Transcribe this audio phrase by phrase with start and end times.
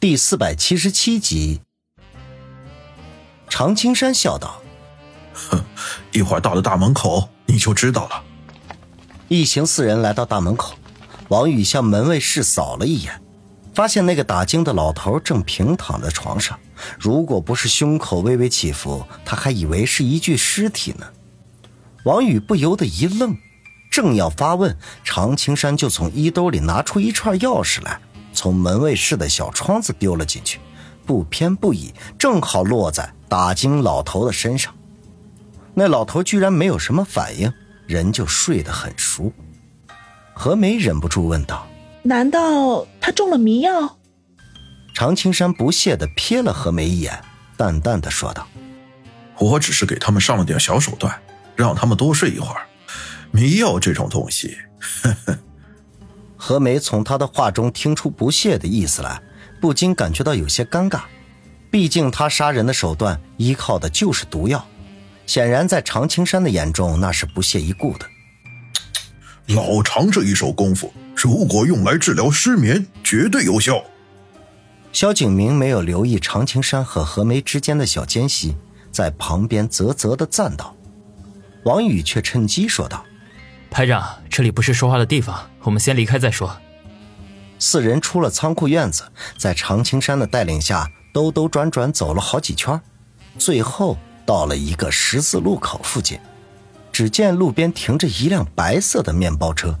[0.00, 1.60] 第四百七十七集，
[3.48, 4.62] 常青山笑道
[5.34, 5.60] ：“哼，
[6.12, 8.22] 一会儿到了大门口，你就知道了。”
[9.26, 10.76] 一行四人来到大门口，
[11.30, 13.20] 王宇向门卫室扫了一眼，
[13.74, 16.56] 发现那个打更的老头正平躺在床上，
[16.96, 21.04] 如果不是胸口微微起伏，他还以为是一具尸体呢。
[22.04, 23.36] 王宇不由得一愣，
[23.90, 28.00] 正要发问，常青山就从衣兜里拿出一串钥匙来。
[28.32, 30.60] 从门卫室的小窗子丢了进去，
[31.04, 34.74] 不偏不倚，正好落在打更老头的身上。
[35.74, 37.52] 那老头居然没有什么反应，
[37.86, 39.32] 人就睡得很熟。
[40.34, 41.66] 何梅忍不住问道
[42.02, 43.98] ：“难道他中了迷药？”
[44.94, 47.20] 常青山不屑地瞥了何梅一眼，
[47.56, 48.46] 淡淡的说道
[49.38, 51.16] ：“我只是给他们上了点小手段，
[51.56, 52.66] 让他们多睡一会儿。
[53.30, 55.38] 迷药这种东西，呵呵。”
[56.48, 59.20] 何梅从他的话中听出不屑的意思来，
[59.60, 61.02] 不禁感觉到有些尴尬。
[61.70, 64.66] 毕竟他杀人的手段依靠的就是毒药，
[65.26, 68.06] 显然在常青山的眼中那是不屑一顾的。
[69.48, 73.84] 老常这一手功夫，如果用来治疗失眠，绝对有效。
[74.90, 78.56] 萧景明没有留意常青山和何梅之间的小间隙，
[78.90, 80.74] 在旁边啧啧的赞道。
[81.64, 83.04] 王宇却趁机说道。
[83.70, 86.58] 排长，这里不是说话的地方，我们先离开再说。
[87.58, 89.02] 四人出了仓库院子，
[89.36, 92.80] 在常青山的带领下，兜兜转转走了好几圈，
[93.36, 96.18] 最后到了一个十字路口附近。
[96.90, 99.78] 只见路边停着一辆白色的面包车，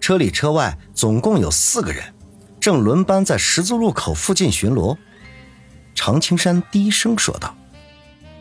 [0.00, 2.12] 车里车外总共有四个人，
[2.58, 4.96] 正轮班在十字路口附近巡逻。
[5.94, 7.54] 常青山低声说道：“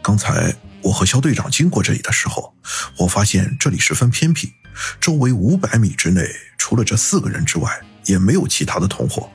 [0.02, 2.54] 刚才我和肖队长经过这里的时候，
[2.98, 4.54] 我发现这里十分偏僻。”
[5.00, 9.30] 周围五百米之内，除了这四个人之外，也没有其他的同伙，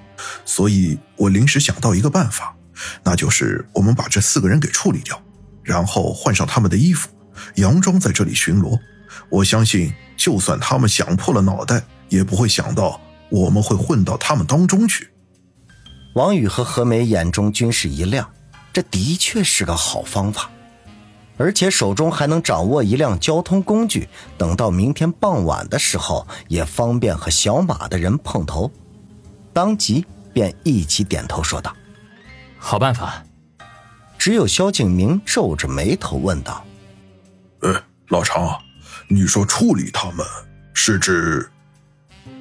[0.44, 2.56] 所以我临时想到一个办法，
[3.04, 5.22] 那就是我们把这四个人给处理掉，
[5.62, 7.08] 然后换上他们的衣服，
[7.54, 8.76] 佯装在这里巡逻。
[9.30, 15.08] 我相信，就算他们想破了脑袋，也不会想到我们会混到他们当中去。
[16.14, 18.28] 王宇和何梅眼中均是一亮，
[18.72, 20.50] 这的确是个好方法。
[21.38, 28.70] 而且手中还能掌握一辆交通工具，等到明天傍晚的时候，也方便和小马的人碰头。
[29.52, 31.74] 当即便一起点头说道
[32.58, 33.24] ：“好办法。”
[34.18, 36.64] 只有萧景明皱着眉头问道
[37.62, 38.60] ：“呃，老常，
[39.08, 40.26] 你说处理他们
[40.74, 41.48] 是指？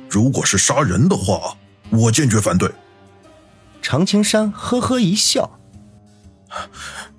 [0.10, 1.56] 如果是杀人的话，
[1.92, 2.72] 我坚决反对。”
[3.80, 5.60] 常青山呵呵一笑：“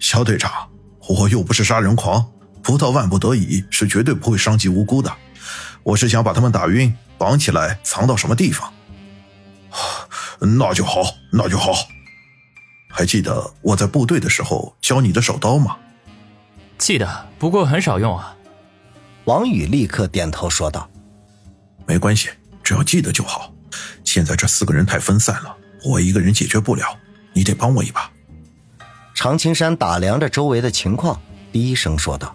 [0.00, 0.69] 小队长。”
[1.09, 2.31] 我又不是杀人狂，
[2.63, 5.11] 不到万不得已是绝对不会伤及无辜的。
[5.83, 8.73] 我是想把他们打晕，绑起来藏到什么地方。
[10.39, 11.03] 那就好，
[11.33, 11.73] 那就好。
[12.91, 15.77] 还记得我在部队的时候教你的手刀吗？
[16.77, 18.37] 记得，不过很少用啊。
[19.25, 20.89] 王宇立刻点头说道
[21.87, 22.29] ：“没关系，
[22.63, 23.53] 只要记得就好。
[24.05, 26.99] 现在这四个人太分散了，我一个人解决不了，
[27.33, 28.11] 你得帮我一把。”
[29.19, 31.21] 常青山打量着周围的情况，
[31.51, 32.33] 低声说道：“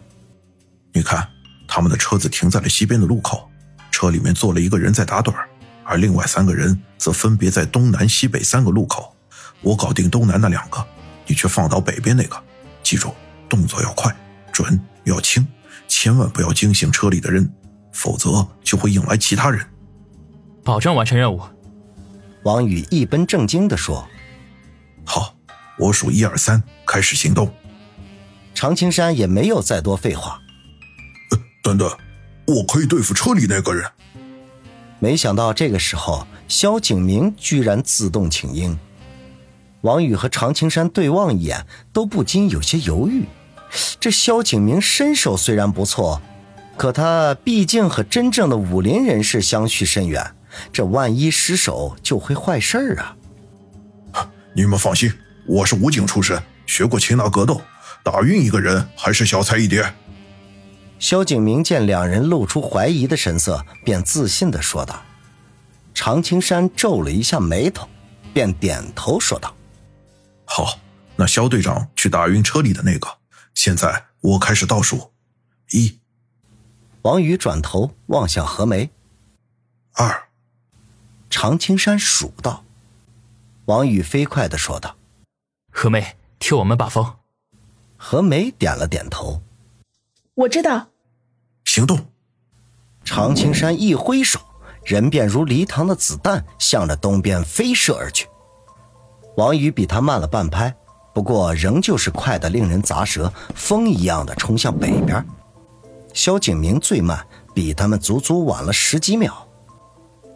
[0.91, 1.25] 你看，
[1.65, 3.49] 他们的车子停在了西边的路口，
[3.89, 5.33] 车里面坐了一个人在打盹
[5.85, 9.15] 而另外三个人则分别在东南西北三个路口。
[9.61, 10.85] 我搞定东南那两个，
[11.25, 12.35] 你却放倒北边那个。
[12.83, 13.13] 记住，
[13.47, 14.13] 动作要快、
[14.51, 15.47] 准、要轻，
[15.87, 17.49] 千万不要惊醒车里的人，
[17.93, 19.65] 否则就会引来其他人。
[20.65, 21.41] 保证完成任务。”
[22.43, 24.05] 王宇一本正经地说
[25.07, 25.33] ：“好。”
[25.77, 27.51] 我数一二三，开始行动。
[28.53, 30.39] 常青山也没有再多废话。
[31.63, 31.89] 等等，
[32.45, 33.89] 我可以对付车里那个人。
[34.99, 38.77] 没想到这个时候，萧景明居然自动请缨。
[39.81, 43.25] 王宇和常青山对望一眼，都不禁有些犹豫。
[43.99, 46.21] 这萧景明身手虽然不错，
[46.77, 50.35] 可他毕竟和真正的武林人士相去甚远，
[50.71, 54.29] 这万一失手就会坏事儿啊！
[54.53, 55.11] 你们放心。
[55.45, 57.61] 我是武警出身，学过擒拿格斗，
[58.01, 59.93] 打晕一个人还是小菜一碟。
[60.99, 65.03] 萧景明见两人露出怀疑的神色，便自信地说道。
[65.93, 67.87] 常青山皱了一下眉头，
[68.33, 69.53] 便点头说道
[70.45, 70.79] ：“好，
[71.17, 73.07] 那肖队长去打晕车里的那个。
[73.53, 75.11] 现在我开始倒数，
[75.71, 75.99] 一。”
[77.03, 78.89] 王宇转头望向何梅。
[79.91, 80.23] 二。
[81.29, 82.63] 常青山数道。
[83.65, 84.95] 王宇飞快地说道。
[85.75, 87.15] 何梅，替我们把风。
[87.97, 89.41] 何梅点了点头。
[90.35, 90.87] 我知道。
[91.65, 91.99] 行动。
[93.03, 94.39] 常青山一挥手，
[94.85, 98.27] 人便如离膛的子弹，向着东边飞射而去。
[99.35, 100.73] 王宇比他慢了半拍，
[101.13, 105.25] 不过仍旧是快得令人咂舌，风一样的冲向北边。
[106.13, 109.45] 萧景明最慢，比他们足足晚了十几秒。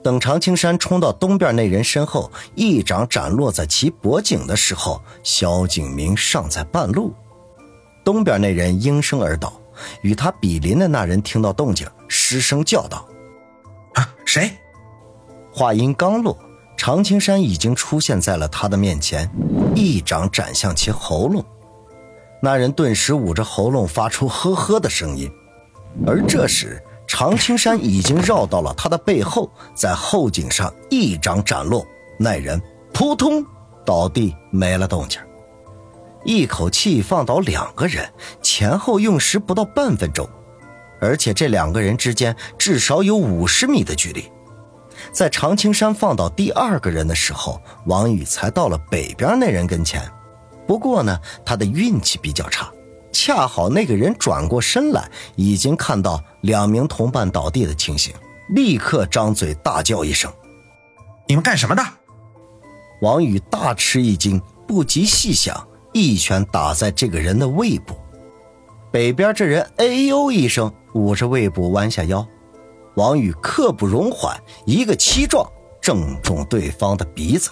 [0.07, 7.13] 等常青山冲到东边那人身后，一掌斩落在其脖颈的时候，萧景明尚在半路。
[8.05, 9.59] 东边那人应声而倒，
[10.03, 13.05] 与他比邻的那人听到动静，失声叫道
[13.95, 14.49] ：“啊，谁？”
[15.51, 16.37] 话音刚落，
[16.77, 19.29] 常青山已经出现在了他的面前，
[19.75, 21.43] 一掌斩向其喉咙。
[22.41, 25.29] 那人顿时捂着喉咙，发出呵呵的声音。
[26.05, 31.87] 而这时，常青山已经绕到了他的背后，在后颈上一掌斩落，
[32.19, 32.61] 那人
[32.93, 33.43] 扑通
[33.85, 35.19] 倒地没了动静。
[36.25, 38.11] 一口气放倒两个人，
[38.41, 40.27] 前后用时不到半分钟，
[40.99, 44.29] 而且这两个人之间至少有五十米的距离。
[45.13, 50.01] 在常青山放倒第二个人的时候，王宇才到了北边那人跟前。
[50.67, 52.69] 不过呢，他的运气比较差。
[53.11, 58.13] 恰好那个人转过身来，已经看到两名同伴倒地的情形，
[58.49, 60.31] 立刻张嘴大叫一声
[61.27, 61.83] ：“你们干什么的？”
[63.01, 67.95] 王宇大吃一惊，不及细想，一拳打在这个人的胃部。
[68.91, 72.25] 北边这人哎呦一声，捂着胃部弯下腰。
[72.95, 75.47] 王宇刻不容缓，一个七撞，
[75.79, 77.51] 正中对方的鼻子。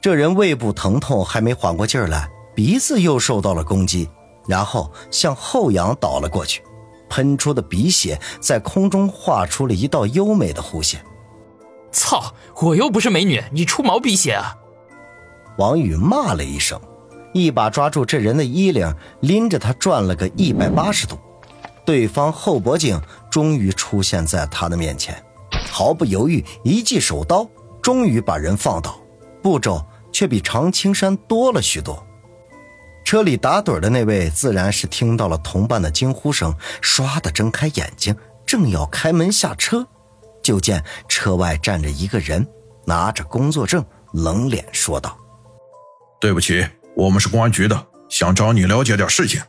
[0.00, 4.08] 这人胃部疼痛还没缓过劲儿来，鼻子又受到了攻击。
[4.46, 6.62] 然后向后仰倒了过去，
[7.08, 11.04] 喷出的鼻血在空中画出了一道优美的弧线。
[11.90, 12.32] 操！
[12.62, 14.56] 我又不是美女，你出毛鼻血啊！
[15.58, 16.80] 王宇骂了一声，
[17.34, 21.18] 一把抓住这人的衣领，拎着他转了个一百八十度。
[21.84, 23.00] 对方后脖颈
[23.30, 25.20] 终于出现在他的面前，
[25.70, 27.46] 毫不犹豫，一记手刀，
[27.82, 28.96] 终于把人放倒。
[29.42, 32.06] 步骤却比常青山多了许多。
[33.12, 38.16] 车里打盹的那位自然是听到了同伴的惊呼声，唰的睁开眼睛，
[38.46, 39.86] 正要开门下车，
[40.42, 42.48] 就见车外站着一个人，
[42.86, 45.14] 拿着工作证，冷脸说道
[46.22, 46.66] ：“对不起，
[46.96, 49.42] 我们是公安局的，想找你了解点事情。”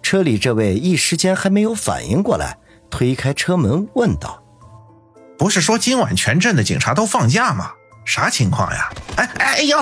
[0.00, 2.56] 车里这位一时间还没有反应过来，
[2.88, 4.42] 推开车门问道
[5.36, 7.72] ：“不是说今晚全镇的警察都放假吗？
[8.06, 9.76] 啥情况呀？”哎哎哎呦！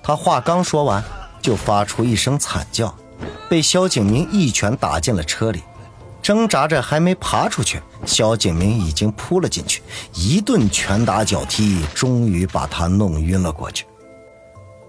[0.00, 1.02] 他话刚说完。
[1.46, 2.92] 就发出一声惨叫，
[3.48, 5.62] 被萧景明一拳打进了车里，
[6.20, 9.80] 挣扎着还没爬出去，萧景明已经扑了进去，
[10.12, 13.86] 一顿拳打脚踢，终于把他弄晕了过去。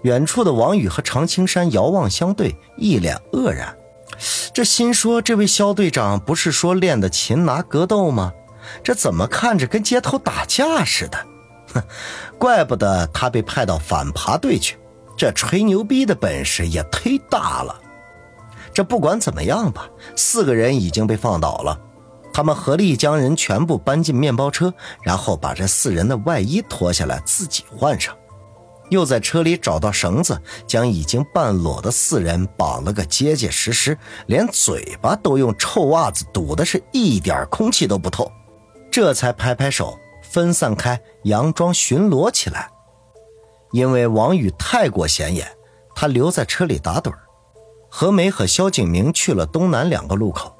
[0.02, 3.76] 远处的王宇和常青山遥望相对，一脸愕然，
[4.52, 8.32] 这心说：这位萧队长不是说练的擒拿格斗吗？
[8.82, 11.24] 这怎么看着跟街头打架似的？
[11.72, 11.82] 哼，
[12.36, 14.76] 怪不得他被派到反扒队去。
[15.18, 17.78] 这吹牛逼的本事也忒大了。
[18.72, 21.78] 这不管怎么样吧，四个人已经被放倒了。
[22.32, 24.72] 他们合力将人全部搬进面包车，
[25.02, 28.16] 然后把这四人的外衣脱下来自己换上，
[28.90, 38.30] 又在车里找到绳子，将已经半裸的四人绑了个结结实实，连嘴巴都用臭袜子堵的是一点空气都不透，
[38.88, 42.70] 这才拍拍手，分散开，佯装巡逻起来。
[43.72, 45.46] 因为王宇太过显眼，
[45.94, 47.18] 他留在车里打盹儿
[47.90, 50.54] 何梅和肖景明去了东南两个路口，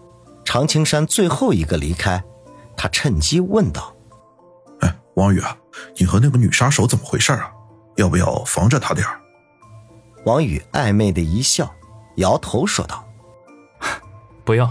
[0.44, 2.22] 常青山最后一个离开。
[2.76, 3.94] 他趁机问道
[4.80, 5.56] ：“哎，王宇啊，
[5.96, 7.50] 你和那个女杀手怎么回事啊？
[7.96, 9.20] 要不要防着她点儿
[10.24, 11.68] 王宇暧昧的一笑，
[12.16, 13.04] 摇头说道
[14.44, 14.68] ：“不用。”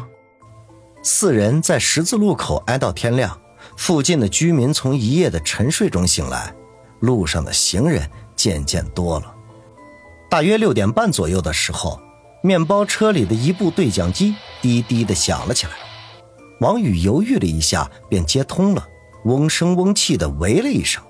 [1.03, 3.39] 四人在十字路口挨到天亮，
[3.75, 6.53] 附近的居民从一夜的沉睡中醒来，
[7.00, 8.10] 路上的行人。
[8.38, 9.36] 渐渐多了。
[10.29, 12.00] 大约六点半左右的时候，
[12.41, 15.74] 面包车里的一部对讲机滴滴的响了起来。
[16.62, 18.88] 王宇犹豫了一下，便接通了，
[19.25, 21.03] 嗡声嗡气的喂了一声。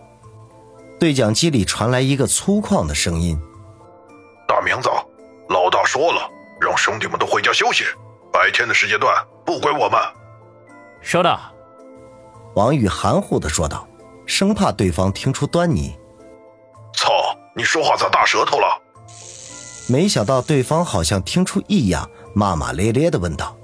[1.00, 3.40] 对讲机里传来一个粗犷的声音
[4.48, 5.08] ：“大明早，
[5.50, 6.30] 老大说了，
[6.60, 7.84] 让兄弟们都回家休息，
[8.34, 9.14] 白天的时间段
[9.46, 10.00] 不归我们。”
[11.02, 11.40] 收到。
[12.56, 13.88] 王宇含糊的说道，
[14.26, 15.96] 生怕对方听出端倪。
[17.58, 18.68] 你说话咋大舌头了？
[19.88, 23.58] 没想到对方好像听出异样，骂骂咧咧的问道。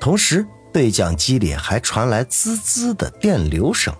[0.00, 3.92] 同时，对讲机里还传来滋滋的电流声。